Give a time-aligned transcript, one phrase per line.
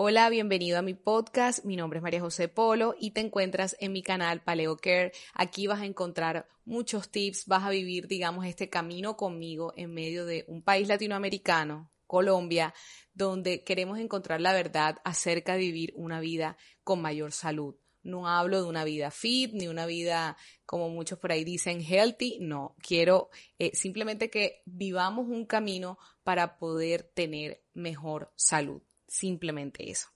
[0.00, 1.64] Hola, bienvenido a mi podcast.
[1.64, 5.10] Mi nombre es María José Polo y te encuentras en mi canal Paleo Care.
[5.34, 10.24] Aquí vas a encontrar muchos tips, vas a vivir, digamos, este camino conmigo en medio
[10.24, 12.72] de un país latinoamericano, Colombia,
[13.12, 17.74] donde queremos encontrar la verdad acerca de vivir una vida con mayor salud.
[18.04, 22.38] No hablo de una vida fit ni una vida como muchos por ahí dicen healthy,
[22.40, 28.80] no, quiero eh, simplemente que vivamos un camino para poder tener mejor salud.
[29.08, 30.08] Simplemente eso.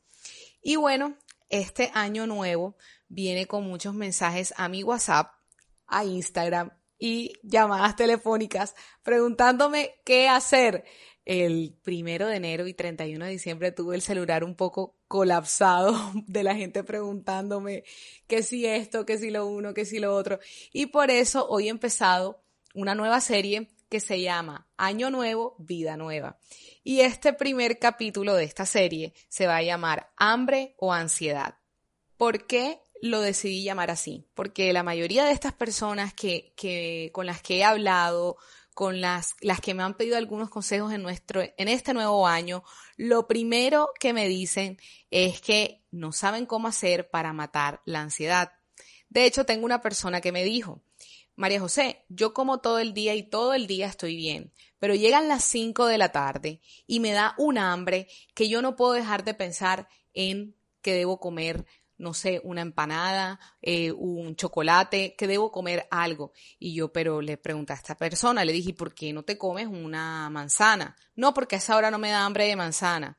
[0.63, 1.17] Y bueno,
[1.49, 2.77] este año nuevo
[3.09, 5.33] viene con muchos mensajes a mi WhatsApp,
[5.87, 10.85] a Instagram y llamadas telefónicas preguntándome qué hacer.
[11.25, 15.95] El primero de enero y 31 de diciembre tuve el celular un poco colapsado
[16.27, 17.85] de la gente preguntándome
[18.27, 20.39] qué si esto, qué si lo uno, qué si lo otro.
[20.73, 22.43] Y por eso hoy he empezado
[22.75, 26.39] una nueva serie que se llama Año Nuevo, Vida Nueva.
[26.83, 31.59] Y este primer capítulo de esta serie se va a llamar Hambre o Ansiedad.
[32.17, 34.27] ¿Por qué lo decidí llamar así?
[34.33, 38.39] Porque la mayoría de estas personas que, con las que he hablado,
[38.73, 42.65] con las, las que me han pedido algunos consejos en nuestro, en este nuevo año,
[42.97, 44.79] lo primero que me dicen
[45.11, 48.53] es que no saben cómo hacer para matar la ansiedad.
[49.11, 50.81] De hecho, tengo una persona que me dijo,
[51.43, 55.27] María José, yo como todo el día y todo el día estoy bien, pero llegan
[55.27, 59.25] las 5 de la tarde y me da un hambre que yo no puedo dejar
[59.25, 61.67] de pensar en que debo comer,
[61.99, 66.31] no sé, una empanada, eh, un chocolate, que debo comer algo.
[66.61, 69.67] Y yo, pero le pregunté a esta persona, le dije, ¿por qué no te comes
[69.67, 70.95] una manzana?
[71.17, 73.19] No, porque a esa hora no me da hambre de manzana.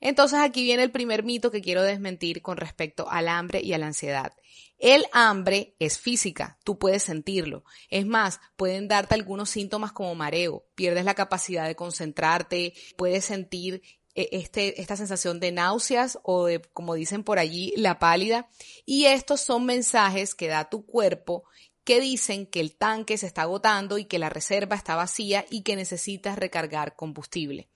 [0.00, 3.78] Entonces aquí viene el primer mito que quiero desmentir con respecto al hambre y a
[3.78, 4.32] la ansiedad.
[4.78, 7.64] El hambre es física, tú puedes sentirlo.
[7.88, 13.82] Es más, pueden darte algunos síntomas como mareo, pierdes la capacidad de concentrarte, puedes sentir
[14.14, 18.48] eh, este, esta sensación de náuseas o de, como dicen por allí, la pálida.
[18.84, 21.44] Y estos son mensajes que da tu cuerpo
[21.84, 25.62] que dicen que el tanque se está agotando y que la reserva está vacía y
[25.62, 27.70] que necesitas recargar combustible.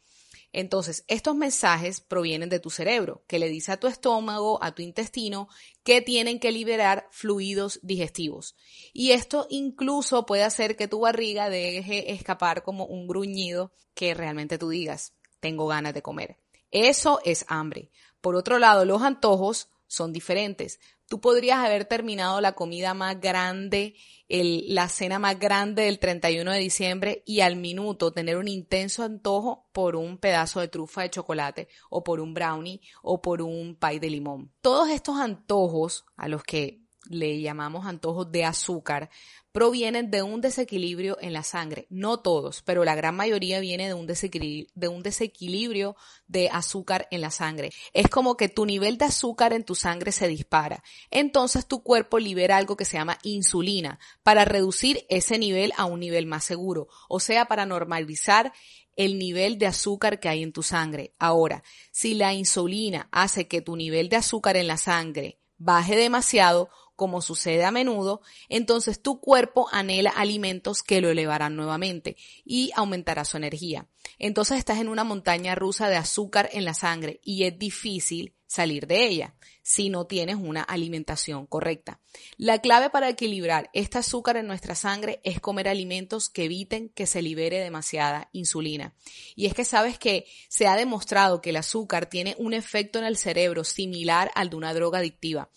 [0.53, 4.83] Entonces, estos mensajes provienen de tu cerebro, que le dice a tu estómago, a tu
[4.83, 5.49] intestino,
[5.85, 8.57] que tienen que liberar fluidos digestivos.
[8.93, 14.59] Y esto incluso puede hacer que tu barriga deje escapar como un gruñido que realmente
[14.59, 16.39] tú digas, tengo ganas de comer.
[16.73, 17.91] Eso es hambre.
[18.21, 20.81] Por otro lado, los antojos son diferentes.
[21.09, 23.97] Tú podrías haber terminado la comida más grande
[24.31, 29.69] la cena más grande del 31 de diciembre y al minuto tener un intenso antojo
[29.73, 33.99] por un pedazo de trufa de chocolate o por un brownie o por un pie
[33.99, 34.53] de limón.
[34.61, 36.81] Todos estos antojos a los que
[37.11, 39.11] le llamamos antojos de azúcar
[39.53, 41.87] provienen de un desequilibrio en la sangre.
[41.91, 45.97] No todos, pero la gran mayoría viene de un, de un desequilibrio
[46.29, 47.73] de azúcar en la sangre.
[47.93, 50.85] Es como que tu nivel de azúcar en tu sangre se dispara.
[51.11, 55.99] Entonces tu cuerpo libera algo que se llama insulina para reducir ese nivel a un
[55.99, 58.53] nivel más seguro, o sea, para normalizar
[58.97, 61.15] el nivel de azúcar que hay en tu sangre.
[61.19, 66.71] Ahora, si la insulina hace que tu nivel de azúcar en la sangre baje demasiado,
[67.01, 73.25] como sucede a menudo, entonces tu cuerpo anhela alimentos que lo elevarán nuevamente y aumentará
[73.25, 73.87] su energía.
[74.19, 78.87] Entonces estás en una montaña rusa de azúcar en la sangre y es difícil salir
[78.87, 82.01] de ella si no tienes una alimentación correcta.
[82.37, 87.07] La clave para equilibrar este azúcar en nuestra sangre es comer alimentos que eviten que
[87.07, 88.93] se libere demasiada insulina.
[89.37, 93.07] Y es que sabes que se ha demostrado que el azúcar tiene un efecto en
[93.07, 95.49] el cerebro similar al de una droga adictiva.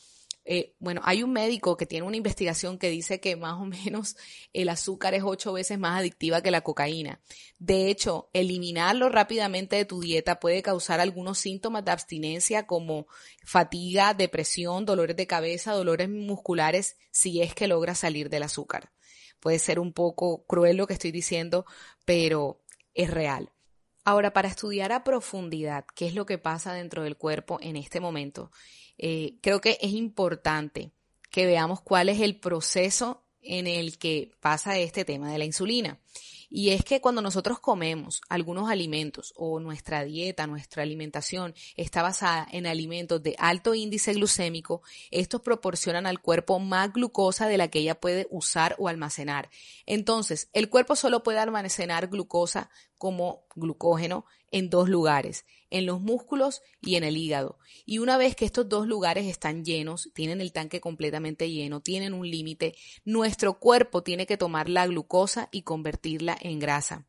[0.46, 4.18] Eh, bueno, hay un médico que tiene una investigación que dice que más o menos
[4.52, 7.22] el azúcar es ocho veces más adictiva que la cocaína.
[7.60, 13.08] De hecho, eliminarlo rápidamente de tu dieta puede causar algunos síntomas de abstinencia como
[13.46, 18.92] fatiga, depresión, dolores de cabeza, dolores musculares, si es que logras salir del azúcar.
[19.40, 21.66] Puede ser un poco cruel lo que estoy diciendo,
[22.06, 22.62] pero
[22.94, 23.53] es real.
[24.06, 28.00] Ahora, para estudiar a profundidad qué es lo que pasa dentro del cuerpo en este
[28.00, 28.52] momento,
[28.98, 30.92] eh, creo que es importante
[31.32, 36.00] que veamos cuál es el proceso en el que pasa este tema de la insulina.
[36.56, 42.48] Y es que cuando nosotros comemos algunos alimentos o nuestra dieta, nuestra alimentación está basada
[42.52, 47.80] en alimentos de alto índice glucémico, estos proporcionan al cuerpo más glucosa de la que
[47.80, 49.50] ella puede usar o almacenar.
[49.88, 52.70] Entonces, el cuerpo solo puede almacenar glucosa
[53.00, 57.58] como glucógeno en dos lugares, en los músculos y en el hígado.
[57.84, 62.14] Y una vez que estos dos lugares están llenos, tienen el tanque completamente lleno, tienen
[62.14, 67.08] un límite, nuestro cuerpo tiene que tomar la glucosa y convertirla en grasa.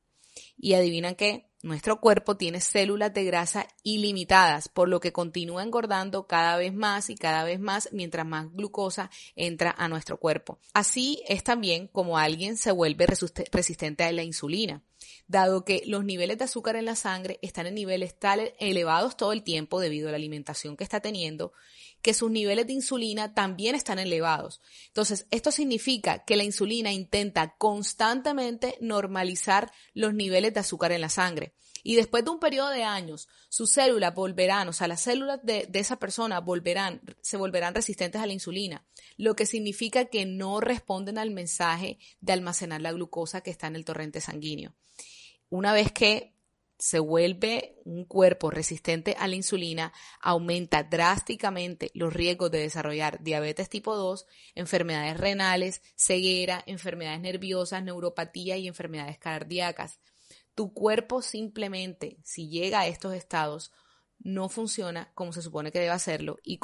[0.57, 6.27] Y adivinan qué, nuestro cuerpo tiene células de grasa ilimitadas, por lo que continúa engordando
[6.27, 10.59] cada vez más y cada vez más mientras más glucosa entra a nuestro cuerpo.
[10.75, 14.83] Así es también como alguien se vuelve resistente a la insulina
[15.27, 19.33] dado que los niveles de azúcar en la sangre están en niveles tan elevados todo
[19.33, 21.53] el tiempo debido a la alimentación que está teniendo,
[22.03, 24.61] que sus niveles de insulina también están elevados.
[24.89, 31.09] Entonces, esto significa que la insulina intenta constantemente normalizar los niveles de azúcar en la
[31.09, 31.54] sangre.
[31.87, 35.69] Y después de un periodo de años, sus células volverán, o sea, las células de,
[35.75, 38.87] esa persona volverán, se volverán resistentes a la insulina,
[39.19, 43.77] lo que significa que no responden al mensaje de almacenar la glucosa que está en
[43.77, 44.75] el torrente sanguíneo.
[45.51, 46.33] Una vez que
[46.79, 49.93] se vuelve un cuerpo resistente a la insulina,
[50.23, 58.57] aumenta drásticamente los riesgos de desarrollar diabetes tipo 2, enfermedades renales, ceguera, enfermedades nerviosas, neuropatía
[58.57, 60.01] y enfermedades cardíacas.
[60.55, 63.73] Tu cuerpo simplemente, si llega a estos estados,
[64.19, 66.61] no funciona como se supone que debe hacerlo y,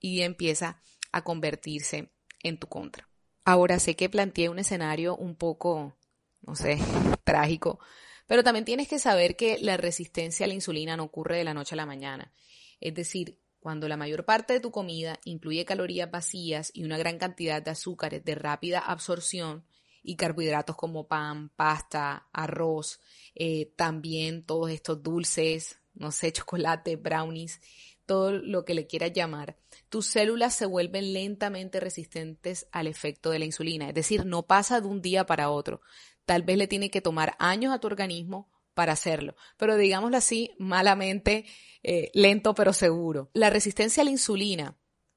[0.00, 0.80] y empieza
[1.12, 2.10] a convertirse
[2.42, 3.08] en tu contra.
[3.44, 5.96] Ahora sé que planteé un escenario un poco,
[6.42, 6.78] no sé,
[7.24, 7.78] trágico,
[8.26, 11.54] pero también tienes que saber que la resistencia a la insulina no ocurre de la
[11.54, 12.32] noche a la mañana.
[12.80, 17.18] Es decir, cuando la mayor parte de tu comida incluye calorías vacías y una gran
[17.18, 19.64] cantidad de azúcares de rápida absorción
[20.04, 23.00] y carbohidratos como pan, pasta, arroz,
[23.34, 27.60] eh, también todos estos dulces, no sé, chocolate, brownies,
[28.06, 29.56] todo lo que le quieras llamar,
[29.88, 33.88] tus células se vuelven lentamente resistentes al efecto de la insulina.
[33.88, 35.80] Es decir, no pasa de un día para otro
[36.24, 39.36] tal vez le tiene que tomar años a tu organismo para hacerlo.
[39.56, 41.44] Pero digámoslo así, malamente,
[41.82, 43.30] eh, lento pero seguro.
[43.34, 44.76] La resistencia a la insulina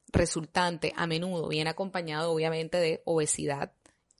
[0.09, 3.73] resultante a menudo viene acompañado obviamente de obesidad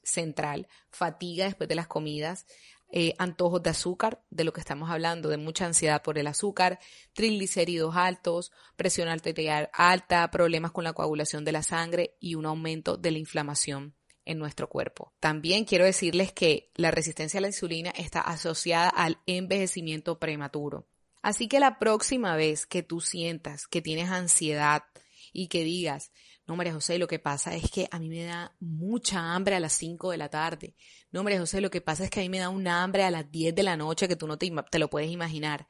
[0.08, 2.46] central, fatiga después de las comidas,
[2.90, 6.80] eh, antojos de azúcar, de lo que estamos hablando, de mucha ansiedad por el azúcar,
[7.14, 12.96] triglicéridos altos, presión arterial alta, problemas con la coagulación de la sangre y un aumento
[12.96, 13.94] de la inflamación
[14.24, 15.14] en nuestro cuerpo.
[15.20, 20.88] También quiero decirles que la resistencia a la insulina está asociada al envejecimiento prematuro.
[21.22, 24.84] Así que la próxima vez que tú sientas que tienes ansiedad
[25.34, 26.12] y que digas,
[26.48, 29.60] no, María José, lo que pasa es que a mí me da mucha hambre a
[29.60, 30.76] las 5 de la tarde.
[31.12, 33.12] No, María José, lo que pasa es que a mí me da un hambre a
[33.12, 35.68] las 10 de la noche que tú no te, te lo puedes imaginar.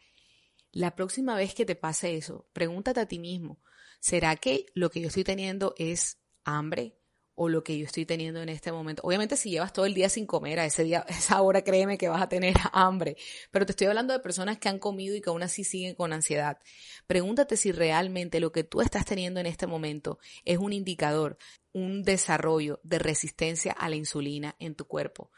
[0.71, 3.59] La próxima vez que te pase eso, pregúntate a ti mismo,
[3.99, 6.99] ¿será que lo que yo estoy teniendo es hambre?
[7.39, 9.03] O lo que yo estoy teniendo en este momento.
[9.05, 12.09] Obviamente si llevas todo el día sin comer, a ese día, esa hora créeme que
[12.09, 13.15] vas a tener hambre,
[13.51, 16.13] pero te estoy hablando de personas que han comido y que aún así siguen con
[16.13, 16.57] ansiedad.
[17.05, 21.37] Pregúntate si realmente lo que tú estás teniendo en este momento es un indicador,
[21.73, 25.29] un desarrollo de resistencia a la insulina en tu cuerpo.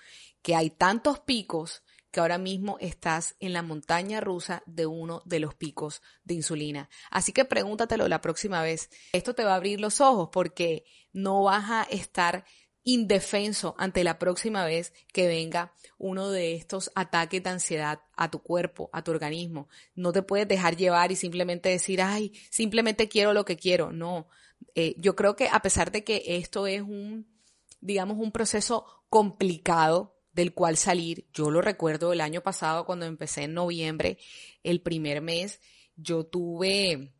[0.41, 5.39] Que hay tantos picos que ahora mismo estás en la montaña rusa de uno de
[5.39, 6.89] los picos de insulina.
[7.11, 8.89] Así que pregúntatelo la próxima vez.
[9.13, 12.45] Esto te va a abrir los ojos porque no vas a estar
[12.83, 18.41] indefenso ante la próxima vez que venga uno de estos ataques de ansiedad a tu
[18.41, 19.67] cuerpo, a tu organismo.
[19.95, 23.91] No te puedes dejar llevar y simplemente decir, ay, simplemente quiero lo que quiero.
[23.91, 24.27] No,
[24.75, 27.27] eh, yo creo que a pesar de que esto es un,
[27.81, 31.27] digamos, un proceso complicado, del cual salir.
[31.33, 34.17] Yo lo recuerdo el año pasado cuando empecé en noviembre,
[34.63, 35.59] el primer mes,
[35.97, 37.13] yo tuve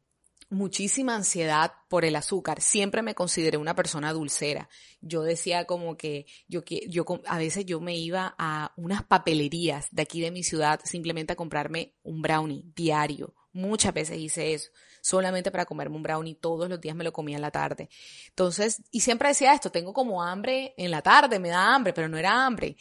[0.50, 2.62] muchísima ansiedad por el azúcar.
[2.62, 4.70] Siempre me consideré una persona dulcera.
[5.02, 10.02] Yo decía como que yo, yo a veces yo me iba a unas papelerías de
[10.02, 13.36] aquí de mi ciudad simplemente a comprarme un brownie diario.
[13.52, 16.36] Muchas veces hice eso solamente para comerme un brownie.
[16.36, 17.90] Todos los días me lo comía en la tarde.
[18.30, 22.10] Entonces, y siempre decía esto, tengo como hambre en la tarde, me da hambre, pero
[22.10, 22.78] no era hambre.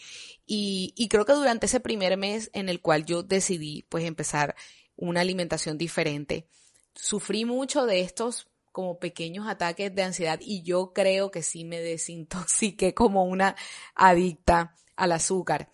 [0.46, 4.54] Y, y creo que durante ese primer mes en el cual yo decidí pues empezar
[4.96, 6.48] una alimentación diferente,
[6.94, 11.80] sufrí mucho de estos como pequeños ataques de ansiedad y yo creo que sí me
[11.80, 13.56] desintoxiqué como una
[13.94, 15.70] adicta al azúcar.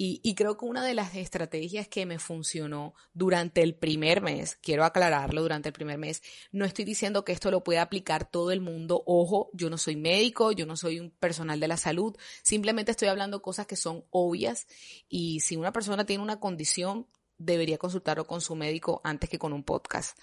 [0.00, 4.84] Y, creo que una de las estrategias que me funcionó durante el primer mes, quiero
[4.84, 8.60] aclararlo, durante el primer mes, no estoy diciendo que esto lo pueda aplicar todo el
[8.60, 12.92] mundo, ojo, yo no soy médico, yo no soy un personal de la salud, simplemente
[12.92, 14.68] estoy hablando cosas que son obvias
[15.08, 19.52] y si una persona tiene una condición, debería consultarlo con su médico antes que con
[19.52, 20.16] un podcast.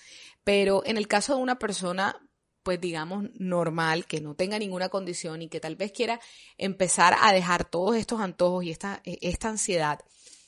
[0.45, 2.25] Pero en el caso de una persona
[2.65, 6.19] pues digamos, normal, que no tenga ninguna condición y que tal vez quiera
[6.57, 9.99] empezar a dejar todos estos antojos y esta, e, esta ansiedad,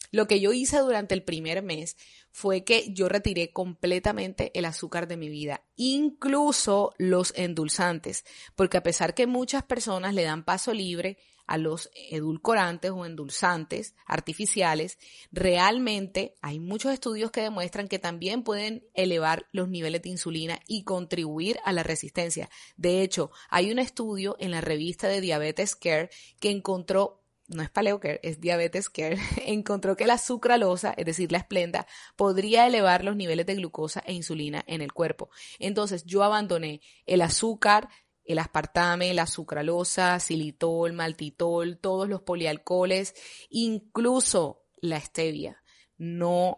[0.10, 1.96] lo que yo hice durante el primer mes
[2.32, 8.84] fue que yo retiré completamente el azúcar de mi vida, incluso los endulzantes, porque a
[8.84, 15.00] pesar que muchas personas le dan paso libre a los edulcorantes o endulzantes artificiales,
[15.32, 20.84] realmente hay muchos estudios que demuestran que también pueden elevar los niveles de insulina y
[20.84, 22.50] contribuir a la resistencia.
[22.76, 27.70] De hecho, hay un estudio en la revista de Diabetes Care que encontró no es
[27.70, 33.04] Paleo Care, es Diabetes Care, encontró que la sucralosa, es decir, la esplenda, podría elevar
[33.04, 35.30] los niveles de glucosa e insulina en el cuerpo.
[35.60, 37.90] Entonces yo abandoné el azúcar,
[38.28, 43.16] el aspartame, la sucralosa, xilitol, maltitol, todos los polialcoholes,
[43.50, 45.64] incluso la stevia.
[45.98, 46.58] No,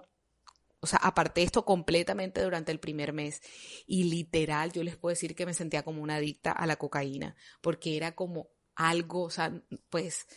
[0.81, 3.41] o sea, aparté esto completamente durante el primer mes
[3.85, 7.35] y literal yo les puedo decir que me sentía como una adicta a la cocaína,
[7.61, 10.27] porque era como algo, o sea, pues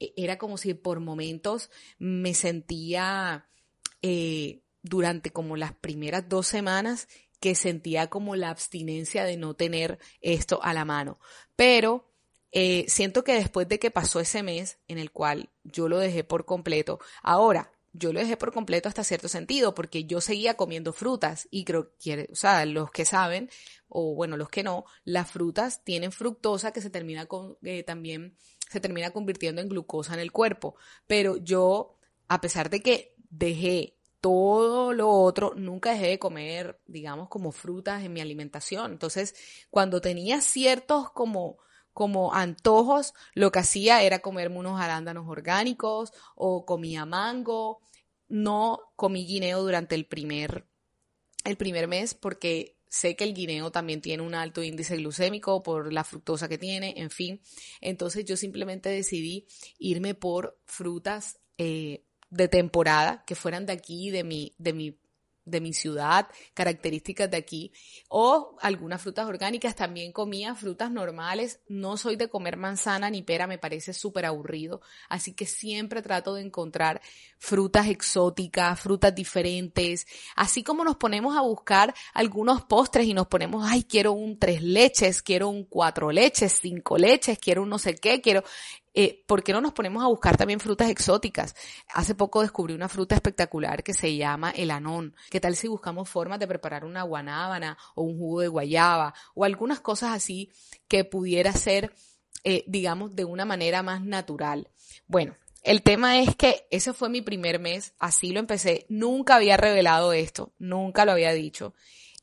[0.00, 3.48] e, era como si por momentos me sentía
[4.00, 7.08] eh, durante como las primeras dos semanas
[7.42, 11.18] que sentía como la abstinencia de no tener esto a la mano.
[11.56, 12.08] Pero
[12.52, 16.22] eh, siento que después de que pasó ese mes en el cual yo lo dejé
[16.22, 20.92] por completo, ahora yo lo dejé por completo hasta cierto sentido, porque yo seguía comiendo
[20.92, 23.50] frutas y creo que, o sea, los que saben,
[23.88, 28.36] o bueno, los que no, las frutas tienen fructosa que se termina con, eh, también
[28.70, 30.76] se termina convirtiendo en glucosa en el cuerpo.
[31.08, 37.28] Pero yo, a pesar de que dejé todo lo otro, nunca dejé de comer, digamos,
[37.28, 38.92] como frutas en mi alimentación.
[38.92, 39.34] Entonces,
[39.68, 41.58] cuando tenía ciertos como
[41.92, 47.80] como antojos, lo que hacía era comerme unos arándanos orgánicos o comía mango.
[48.28, 50.66] No comí guineo durante el primer,
[51.44, 55.92] el primer mes porque sé que el guineo también tiene un alto índice glucémico por
[55.92, 57.42] la fructosa que tiene, en fin.
[57.82, 59.46] Entonces yo simplemente decidí
[59.78, 64.98] irme por frutas eh, de temporada, que fueran de aquí, de mi, de mi
[65.44, 67.72] de mi ciudad, características de aquí,
[68.08, 69.74] o algunas frutas orgánicas.
[69.74, 71.60] También comía frutas normales.
[71.68, 74.80] No soy de comer manzana ni pera, me parece súper aburrido.
[75.08, 77.00] Así que siempre trato de encontrar
[77.38, 80.06] frutas exóticas, frutas diferentes.
[80.36, 84.62] Así como nos ponemos a buscar algunos postres y nos ponemos, ay, quiero un tres
[84.62, 88.44] leches, quiero un cuatro leches, cinco leches, quiero un no sé qué, quiero.
[88.94, 91.54] Eh, ¿por qué no nos ponemos a buscar también frutas exóticas?
[91.94, 95.14] Hace poco descubrí una fruta espectacular que se llama el anón.
[95.30, 99.44] ¿Qué tal si buscamos formas de preparar una guanábana o un jugo de guayaba o
[99.44, 100.50] algunas cosas así
[100.88, 101.94] que pudiera ser,
[102.44, 104.68] eh, digamos, de una manera más natural?
[105.06, 108.84] Bueno, el tema es que ese fue mi primer mes, así lo empecé.
[108.88, 111.74] Nunca había revelado esto, nunca lo había dicho.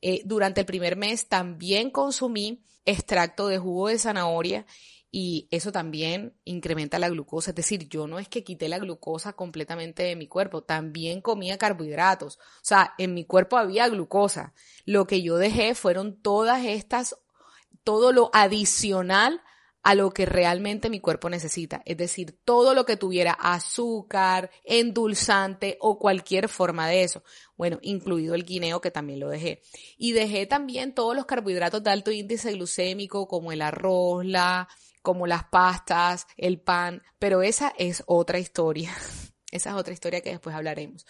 [0.02, 4.66] Eh, durante el primer mes también consumí extracto de jugo de zanahoria
[5.12, 7.52] y eso también incrementa la glucosa.
[7.52, 11.58] Es decir, yo no es que quité la glucosa completamente de mi cuerpo, también comía
[11.58, 12.38] carbohidratos.
[12.38, 14.54] O sea, en mi cuerpo había glucosa.
[14.86, 17.16] Lo que yo dejé fueron todas estas,
[17.84, 19.42] todo lo adicional
[19.82, 21.82] a lo que realmente mi cuerpo necesita.
[21.86, 27.24] Es decir, todo lo que tuviera azúcar, endulzante o cualquier forma de eso.
[27.58, 29.64] Bueno, incluido el guineo que también lo dejé.
[29.98, 34.68] Y dejé también todos los carbohidratos de alto índice glucémico como el arroz, la,
[35.02, 38.96] como las pastas, el pan, pero esa es otra historia.
[39.52, 41.06] esa es otra historia que después hablaremos.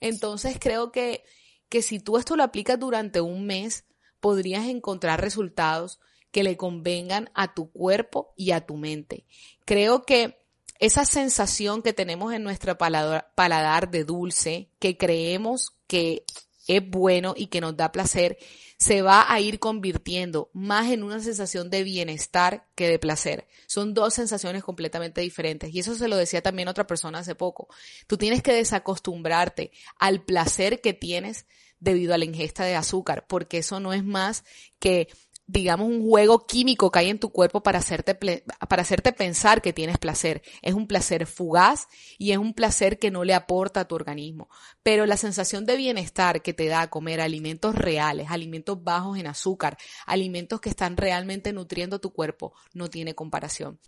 [0.00, 1.24] Entonces creo que,
[1.68, 3.84] que si tú esto lo aplicas durante un mes,
[4.20, 9.26] podrías encontrar resultados que le convengan a tu cuerpo y a tu mente.
[9.64, 10.38] Creo que
[10.78, 16.24] esa sensación que tenemos en nuestro paladar, paladar de dulce, que creemos que
[16.76, 18.38] es bueno y que nos da placer,
[18.78, 23.46] se va a ir convirtiendo más en una sensación de bienestar que de placer.
[23.66, 25.74] Son dos sensaciones completamente diferentes.
[25.74, 27.68] Y eso se lo decía también otra persona hace poco.
[28.06, 31.46] Tú tienes que desacostumbrarte al placer que tienes
[31.78, 34.44] debido a la ingesta de azúcar, porque eso no es más
[34.78, 35.08] que
[35.52, 39.72] digamos, un juego químico que hay en tu cuerpo para hacerte, para hacerte pensar que
[39.72, 40.42] tienes placer.
[40.62, 41.88] Es un placer fugaz
[42.18, 44.48] y es un placer que no le aporta a tu organismo.
[44.82, 49.76] Pero la sensación de bienestar que te da comer alimentos reales, alimentos bajos en azúcar,
[50.06, 53.80] alimentos que están realmente nutriendo tu cuerpo, no tiene comparación.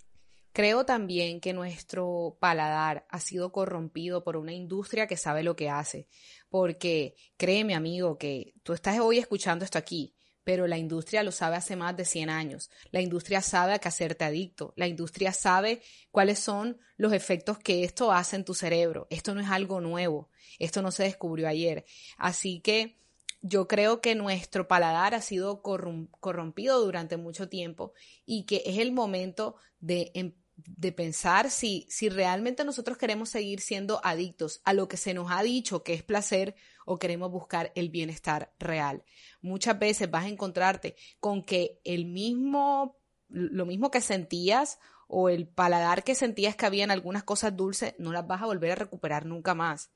[0.53, 5.71] Creo también que nuestro paladar ha sido corrompido por una industria que sabe lo que
[5.71, 6.09] hace,
[6.51, 10.15] porque créeme amigo que tú estás hoy escuchando esto aquí,
[10.45, 12.71] pero la industria lo sabe hace más de 100 años.
[12.91, 14.73] La industria sabe a qué hacerte adicto.
[14.77, 19.07] La industria sabe cuáles son los efectos que esto hace en tu cerebro.
[19.11, 20.31] Esto no es algo nuevo.
[20.59, 21.85] Esto no se descubrió ayer.
[22.17, 22.99] Así que
[23.41, 27.93] yo creo que nuestro paladar ha sido corrompido durante mucho tiempo
[28.25, 33.61] y que es el momento de, em, de pensar si, si realmente nosotros queremos seguir
[33.61, 36.55] siendo adictos a lo que se nos ha dicho que es placer
[36.85, 39.05] o queremos buscar el bienestar real.
[39.41, 42.97] Muchas veces vas a encontrarte con que el mismo,
[43.29, 44.79] lo mismo que sentías
[45.09, 48.47] o el paladar que sentías que había en algunas cosas dulces, no las vas a
[48.47, 49.91] volver a recuperar nunca más.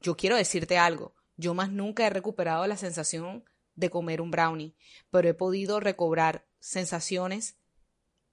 [0.00, 3.44] Yo quiero decirte algo, yo más nunca he recuperado la sensación
[3.74, 4.74] de comer un brownie,
[5.10, 7.56] pero he podido recobrar sensaciones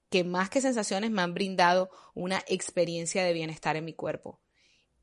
[0.09, 4.39] que más que sensaciones me han brindado una experiencia de bienestar en mi cuerpo,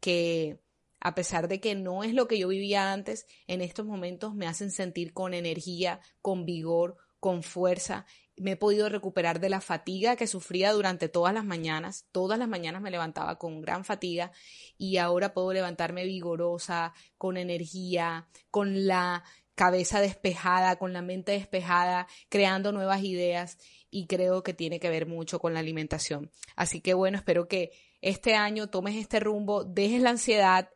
[0.01, 0.61] que
[1.01, 4.47] a pesar de que no es lo que yo vivía antes, en estos momentos me
[4.47, 8.07] hacen sentir con energía, con vigor, con fuerza.
[8.37, 12.07] Me he podido recuperar de la fatiga que sufría durante todas las mañanas.
[12.11, 14.33] Todas las mañanas me levantaba con gran fatiga
[14.77, 22.07] y ahora puedo levantarme vigorosa, con energía, con la cabeza despejada, con la mente despejada,
[22.29, 23.59] creando nuevas ideas
[23.91, 26.31] y creo que tiene que ver mucho con la alimentación.
[26.57, 27.71] Así que bueno, espero que
[28.01, 30.69] este año tomes este rumbo, dejes la ansiedad,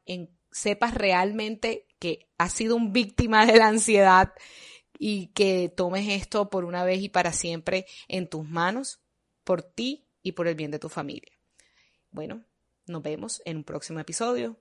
[0.50, 4.32] sepas realmente que has sido un víctima de la ansiedad
[4.98, 9.00] y que tomes esto por una vez y para siempre en tus manos,
[9.44, 11.32] por ti y por el bien de tu familia.
[12.10, 12.44] Bueno,
[12.86, 14.60] nos vemos en un próximo episodio.